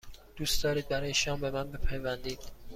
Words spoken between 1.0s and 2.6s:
شام به من بپیوندید؟